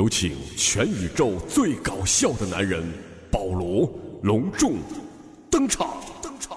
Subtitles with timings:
[0.00, 2.82] 有请全宇宙最搞笑的男人
[3.30, 3.86] 保罗
[4.22, 4.76] 隆重
[5.50, 5.88] 登场。
[6.22, 6.56] 登场。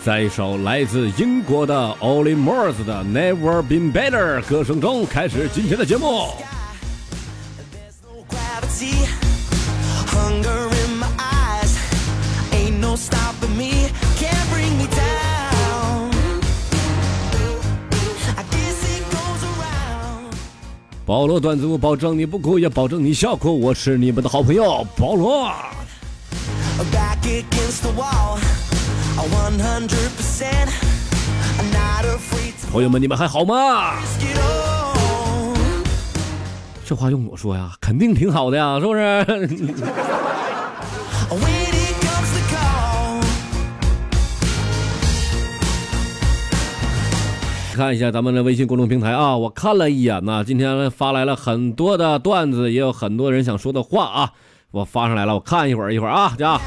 [0.00, 6.28] 在一首来自英国的 Olly Murs 的 Never Been Better 歌声中，开始今天的节目。
[21.06, 23.60] 保罗段子我保证你不哭，也保证你笑哭。
[23.60, 25.44] 我是你们的好朋友保罗。
[26.92, 28.40] Back against the wall,
[29.16, 30.46] 100%.
[31.58, 34.00] I'm not afraid to 朋友们，你们还好吗.
[36.84, 39.24] 这话用我说呀，肯定挺好的呀，是不是？
[47.76, 54.32] 看一下咱们的微信公众平台啊，我看了一眼呢，今天发来了很多的段子，也有很多人想说的话啊，
[54.70, 56.58] 我发上来了，我看一会儿一会儿啊，家。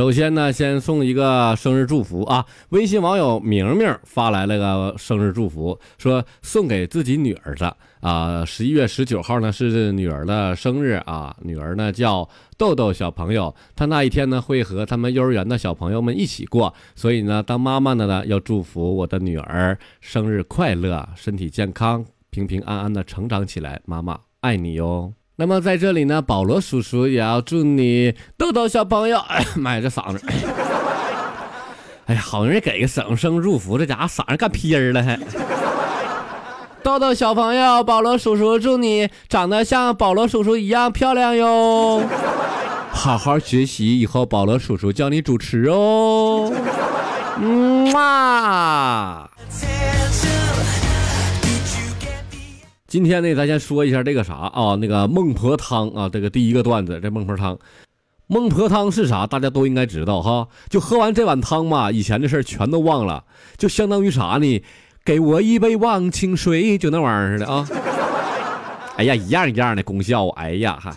[0.00, 2.42] 首先呢，先送一个生日祝福啊！
[2.70, 8.42] 微信网友明明发来了个生日祝福，说送给自己女儿的啊。
[8.42, 25.12] 十一月十九号呢是女儿的生日啊，女儿呢叫豆豆小朋友，她那一天呢会和他们幼儿园的小朋友们一起过，所以呢，当妈妈的呢要祝福我的女儿生日快乐，身体健康，平平安安的成长起来，妈妈爱你哟。
[25.40, 30.20] 那么在这里呢，保罗叔叔也要祝你豆豆小朋友， 哎呀妈呀，这嗓子，
[32.04, 35.18] 哎呀，好容易给个生生祝福，这家伙嗓子干劈儿了还。
[36.82, 42.02] 豆豆小朋友，保罗叔叔祝你长得像保罗叔叔一样漂亮哟！
[42.90, 46.52] 好好学习，以后保罗叔叔教你主持哦。
[47.38, 49.29] 嗯嘛。
[52.90, 57.56] 今天呢，咱先说一下这个啥啊，那个孟婆汤啊，这个第一个段子，这孟婆汤，
[58.26, 59.28] 孟婆汤是啥？
[59.28, 60.48] 大家都应该知道哈。
[60.68, 63.22] 就喝完这碗汤嘛，以前的事全都忘了，
[63.56, 64.64] 就相当于啥呢？
[65.04, 67.68] 给我一杯忘情水，就那玩意儿似的啊。
[68.96, 70.92] 哎呀，一样一样的功效，哎呀哈。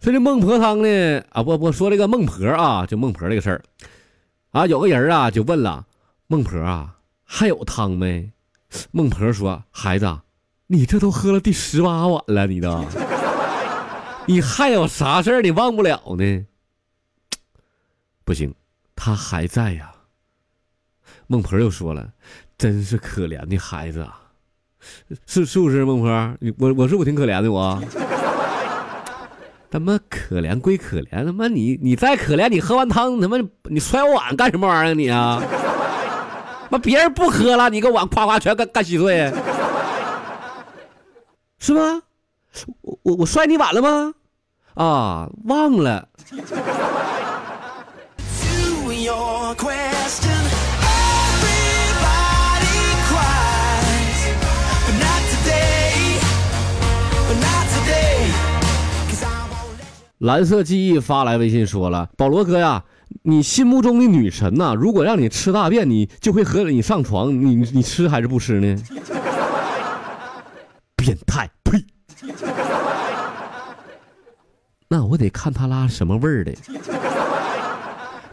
[0.00, 3.60] 说这孟婆汤呢，啊不不说这个孟婆啊，就孟婆这个事儿，
[4.52, 5.84] 啊有个人啊就问了
[6.26, 8.30] 孟婆啊，还有汤没？
[8.90, 10.20] 孟婆说：“孩子，
[10.66, 12.84] 你这都喝了第十八碗了，你都，
[14.26, 16.46] 你还有啥事儿你忘不了呢？
[18.24, 18.54] 不行，
[18.96, 19.92] 他还在呀。”
[21.26, 22.12] 孟婆又说了
[22.58, 24.20] ：“真是可怜的孩子啊，
[25.26, 25.84] 是是不是？
[25.84, 27.82] 孟婆，你我我是不是挺可怜的我？
[29.70, 35.42] 他妈可怜归可怜，他妈你你再可怜，你喝完汤他妈你摔碗干什么玩意儿你啊？”
[36.72, 39.30] 妈，别人不喝了，你个碗夸夸全干干稀碎，
[41.58, 42.00] 是吗？
[42.80, 44.14] 我我我摔你碗了吗？
[44.72, 46.08] 啊，忘了。
[60.18, 62.84] 蓝色记忆发来微信说了：“保罗哥呀，
[63.22, 68.82] 你心目中的女神呐、如果让你吃大便，你就会和你上床，你你吃还是不吃呢？”
[70.96, 71.84] 变态，呸！
[74.88, 76.52] 那我得看他拉什么味儿的。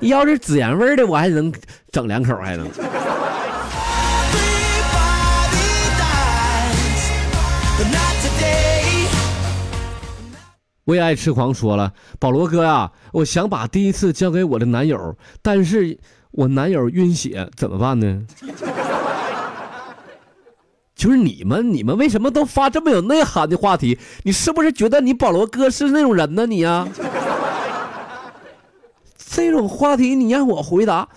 [0.01, 1.51] 要是孜然味儿的，我还能
[1.91, 2.67] 整两口，还能。
[10.89, 15.97] 为爱痴狂说了，保罗哥呀、我想把第一次交给我的男友，但是
[16.31, 18.25] 我男友晕血，怎么办呢？
[20.95, 23.97] 就是你们，你们为什么都发这么有内涵的话题？
[24.23, 26.45] 你是不是觉得你保罗哥是那种人呢？
[26.47, 26.87] 你呀、
[29.15, 31.07] 这种话题你让我回答，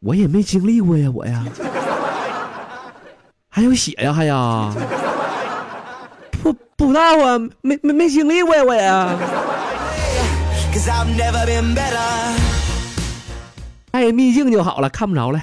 [0.00, 1.44] 我也没经历过呀，我呀，
[3.48, 4.74] 还有血呀，还呀。
[6.78, 8.80] 不不知道啊，没没没经历过呀，我也。
[13.90, 15.42] 戴秘境就好了，看不着了。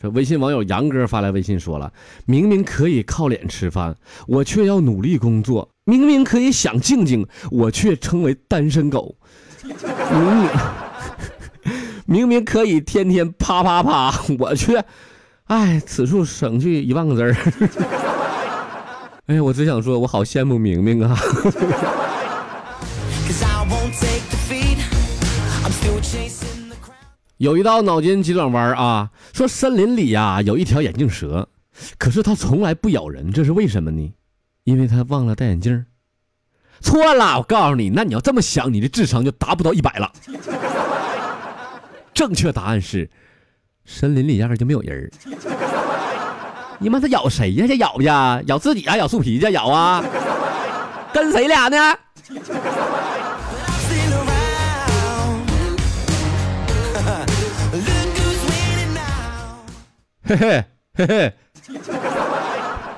[0.00, 1.90] 这微信网友杨哥发来微信说了
[2.26, 3.96] ：“明明可以靠脸吃饭，
[4.28, 9.16] 我却要努力工作；明明可以想静静，我却成为单身狗；
[9.64, 10.48] 明
[12.06, 14.84] 明明明可以天天啪啪啪， 我却……
[15.44, 17.34] 哎，此处省去一万个字儿。
[19.26, 21.18] 哎呀，我只想说，我好羡慕明明啊.
[27.38, 31.48] 有一道脑筋急转弯啊，说森林里呀、有一条眼镜蛇，
[31.98, 34.14] 可是它从来不咬人，这是为什么呢？
[34.64, 35.84] 因为它忘了戴眼镜。
[36.80, 40.12] 错了，我告诉你，那你要这么想，你的智商就达不到一百了。
[42.14, 43.10] 正确答案是，
[43.84, 45.10] 森林里压根就没有人。
[46.78, 47.66] 你妈他咬谁呀？
[47.66, 50.02] 这咬呀，咬自己啊，咬树皮去咬啊？
[51.12, 51.76] 跟谁俩呢？
[60.26, 60.64] 嘿嘿
[60.94, 61.32] 嘿嘿，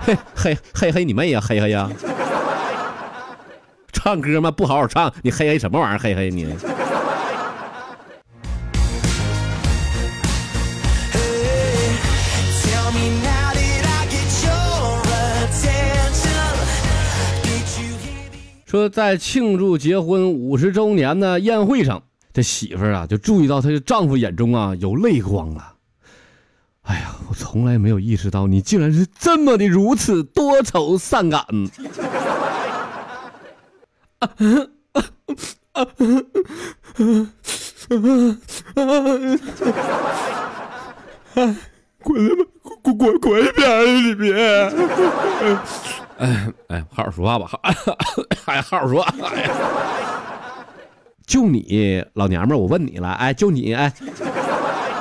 [0.04, 1.90] 嘿嘿嘿嘿你妹呀，嘿嘿呀！
[3.92, 5.98] 唱歌嘛不好好唱，你嘿嘿什么玩意儿？
[5.98, 6.54] 嘿嘿你！
[18.76, 22.02] 说在庆祝结婚五十周年的宴会上，
[22.34, 25.72] 这媳妇儿啊就注意到她的丈夫眼中啊有泪光了。
[26.82, 31.42] 哎呀，我从来没有意识到你竟然是这么的如此多愁善感。
[42.02, 42.44] 滚他妈
[42.82, 44.36] 滚滚滚一边去你别！
[46.18, 47.60] 哎 哎，好好说话吧，好，
[48.46, 49.02] 哎，好好说。
[49.02, 49.50] 哎，
[51.26, 53.92] 就你老娘们儿，我问你了，哎，就你，哎，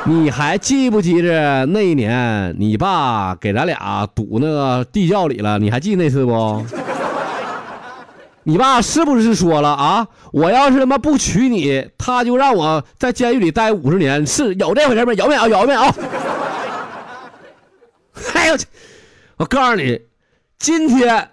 [0.05, 5.57] 你还记不记着那一年你爸给咱俩堵那个地窖里了？
[5.57, 6.65] 你还记那次不？
[8.43, 10.07] 你爸是不是说了啊？
[10.31, 15.13] 我要是他妈不娶你，他就让我在监狱里待五十年，是有这回事吗？
[15.13, 15.47] 有没有？
[15.47, 15.81] 有没有？
[18.33, 18.65] 哎呦我去！
[19.37, 19.99] 我告诉你，
[20.65, 21.29] 今天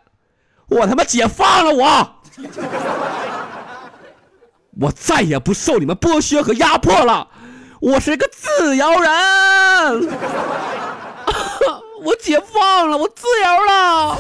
[0.69, 2.17] 我他妈解放了我，
[4.79, 7.29] 我再也不受你们剥削和压迫了，
[7.81, 9.11] 我是个自由人，
[12.05, 14.19] 我解放了，我自由了。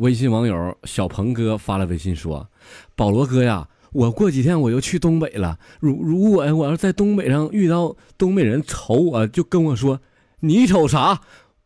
[0.00, 2.48] 微信网友小鹏哥发了微信说
[2.96, 5.58] ：“保罗哥呀，我过几天我又去东北了。
[5.78, 10.00] 如如果我要在东北上遇到东北人瞅我，就跟我说
[10.40, 11.20] 你瞅啥？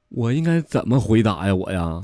[0.09, 1.55] 我应该怎么回答呀？
[1.55, 2.03] 我呀，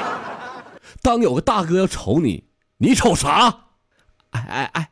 [1.02, 2.44] 当有个大哥要瞅你，
[2.78, 3.64] 你瞅啥？
[4.30, 4.90] 哎哎哎，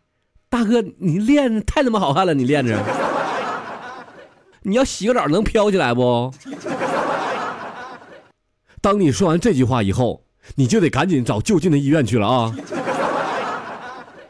[0.50, 2.78] 大哥，你练太他妈好看了，你练着。
[4.64, 6.30] 你要洗个澡能飘起来不？”
[8.82, 12.54] 当你说完这句话以后，你就得赶紧找就近的医院去了啊！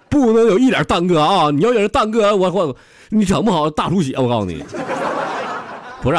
[0.09, 1.51] 不能有一点耽搁啊！
[1.51, 2.77] 你要有人耽搁，我我
[3.11, 4.65] 你整不好大出血，我告诉你，
[6.01, 6.19] 不是，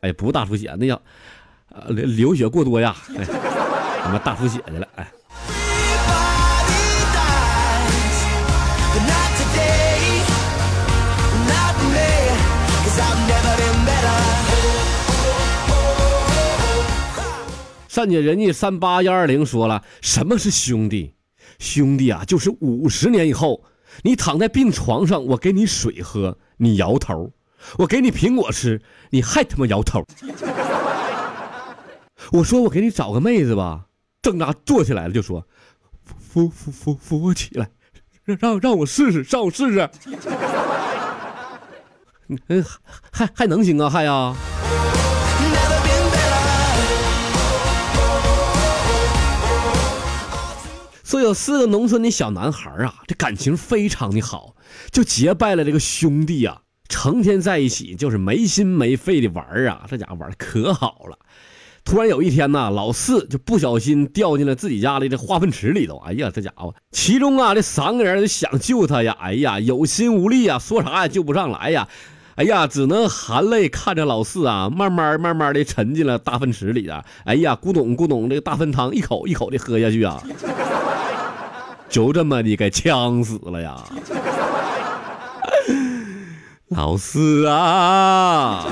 [0.00, 0.98] 哎，不大出血，那叫
[1.70, 3.26] 呃流流血过多呀，哎，
[4.02, 5.06] 他妈大出血去了，哎，
[17.98, 21.14] 善解人家三八幺二零说了，什么是兄弟？
[21.58, 23.64] 兄弟啊，就是五十年以后，
[24.02, 27.32] 你躺在病床上，我给你水喝，你摇头；
[27.76, 30.06] 我给你苹果吃，你还他妈摇头。
[32.30, 33.86] 我说我给你找个妹子吧，
[34.22, 35.44] 挣扎坐起来了，就说
[36.04, 37.68] 扶扶扶扶我起来，
[38.22, 39.90] 让让让我试试，让我试试。
[42.46, 42.62] 还
[43.10, 44.36] 还还能行啊，还呀、
[51.08, 54.54] 说有四个农村的小男孩啊，这感情非常的好，
[54.92, 61.18] 就结拜了这个兄弟啊，成天在一起就是没心没肺的玩啊，这家伙玩的可好了。
[61.82, 65.96] 突然有一天呐，老四就不小心掉进了自己家的这化粪池里头。
[66.04, 71.88] 哎呀，这家伙，其中啊这三个人想救他呀，哎呀，有心无力啊，说啥也救不上来呀。
[72.34, 77.02] 哎呀，只能含泪看着老四啊，慢慢慢慢的沉进了大粪池里啊。
[77.24, 80.22] 哎呀，咕咚咕咚，这个大粪汤一口一口的喝下去啊。
[81.88, 83.84] 就这么的给呛死了呀！
[86.68, 88.66] 老四啊，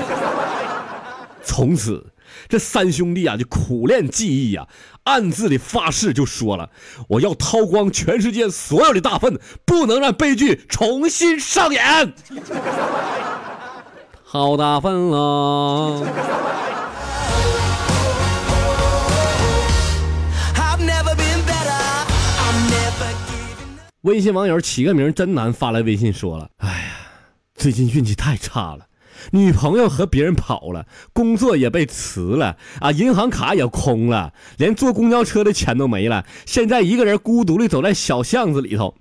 [1.43, 2.05] 从此
[2.47, 4.67] 这三兄弟啊就苦练技艺呀、
[5.05, 6.69] 暗自的发誓就说了：
[7.07, 12.13] 我要掏光全世界所有的大粪，不能让悲剧重新上演。
[14.23, 16.03] 好大粪啊！
[24.01, 26.91] 微信网友起个名真难发来微信说了：“哎呀，
[27.55, 28.87] 最近运气太差了，
[29.31, 36.25] 女朋友和别人跑了，工作也被辞了啊，银行卡也空了，连坐公交车的钱都没了。
[36.45, 38.95] 现在一个人孤独的走在小巷子里头，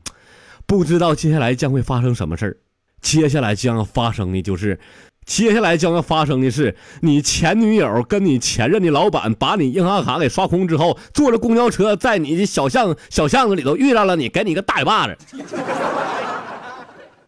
[0.66, 2.56] 不知道接下来将会发生什么事儿。
[3.02, 4.80] 接下来将要发生的就是。”
[5.26, 15.18] 接下来将要发生的是，你前女友跟你前任的老板把你银行卡给刷空之后，坐着公交车在你的小巷小巷子里头遇到了你，给你个大嘴巴子，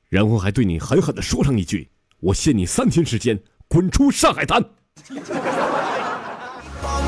[0.08, 1.90] 然后还对你狠狠的说上一句
[2.22, 4.62] ：“我限你三天时间滚出上海滩。
[4.62, 4.66] On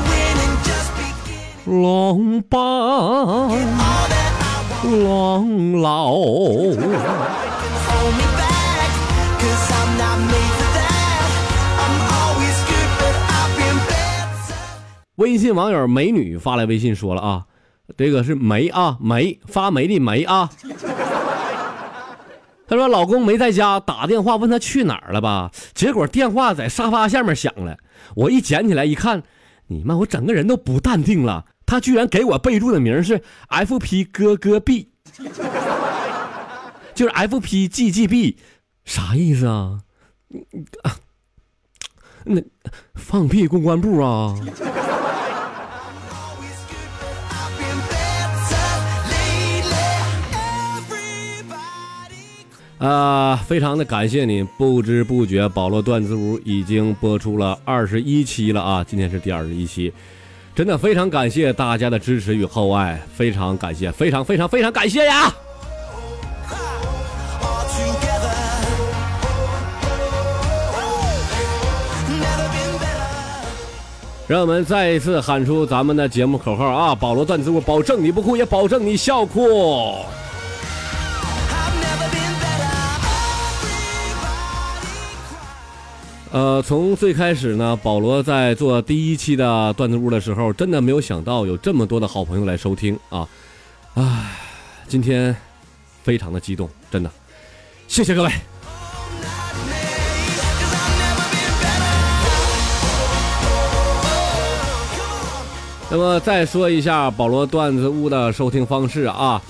[0.05, 1.71] winning just begin.
[1.81, 3.55] ”狼吧，All
[4.09, 6.11] that I want 狼老。
[15.21, 17.45] 微信网友美女发来微信说了啊，
[17.95, 20.49] 这个是梅啊梅发霉的霉啊。
[22.67, 27.77] 她说老公没在家，打电话问他去哪儿了吧，结果电话在沙发下面响了，
[28.15, 29.21] 我一捡起来一看，
[29.67, 34.89] 你妈我整个人都不淡定了，他居然给我备注的名是 FP 哥哥 B，
[36.95, 38.37] 就是 FP GGB，
[38.85, 39.81] 啥意思啊？
[40.81, 40.95] 啊
[42.23, 42.41] 那
[42.95, 44.35] 放屁公关部啊？
[52.81, 54.41] 啊、非常的感谢你！
[54.41, 59.93] 不知不觉，保罗段子屋已经播出了二十一期了啊，今天是第二十一期，
[60.55, 65.31] 真的非常感谢大家的支持与厚爱，非常感谢，非常非常非常感谢呀！
[74.27, 76.95] 让我们再一次喊出咱们的节目口号啊！
[76.95, 79.97] 保罗段子屋，保证你不哭，也保证你笑哭。
[86.31, 93.27] 呃，从最开始呢，保罗在做第一期的段子屋的时候，真的没有想到有这么多的好朋友来收听啊！
[93.95, 94.31] 啊，
[94.87, 95.35] 今天
[96.03, 97.11] 非常的激动，真的，
[97.89, 98.31] 谢谢各位。
[105.89, 109.41] 那么再说一下保罗段子屋的收听方式啊，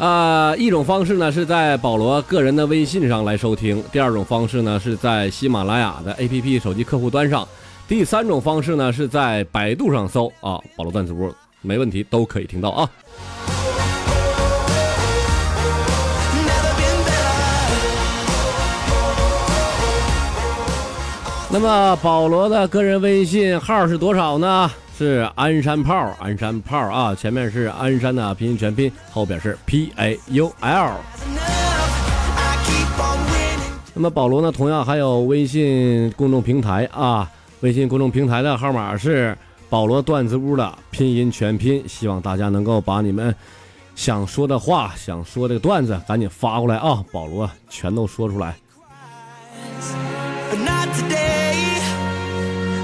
[0.00, 7.46] 啊、一种方式呢是在保罗个人的微信上来收听，第二种方式呢是在喜马拉雅的 APP 手机客户端上，
[7.86, 11.30] 第三种方式呢是在百度上搜啊，保罗段子屋
[11.60, 12.88] 没问题，都可以听到啊。
[21.50, 24.70] 那么保罗的个人微信号是多少呢？
[25.02, 30.92] 是鞍山炮，鞍山炮啊，前面是鞍山的拼音全拼，后边是 P A U L。
[33.94, 37.26] 那么保罗呢，同样还有微信公众平台啊，
[37.60, 39.34] 微信公众平台的号码是
[39.70, 43.34] 保罗段子屋的拼音全拼，希望大家能够把你们
[43.94, 48.54] 想说的话、想说的段子赶紧发过来啊，保罗全都说出来。
[50.50, 51.80] But not today.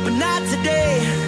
[0.02, 1.25] But not today.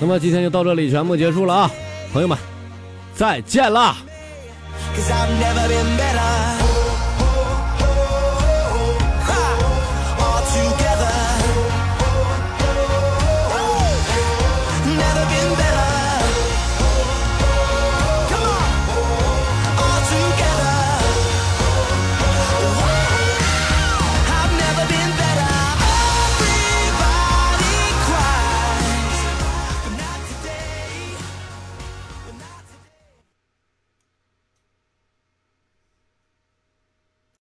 [0.00, 1.70] 那么今天就到这里，全部结束了啊，
[2.12, 2.36] 朋友们，
[3.14, 3.96] 再见啦！